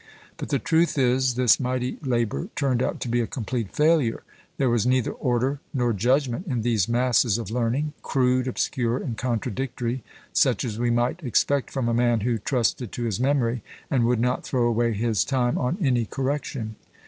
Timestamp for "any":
15.79-16.05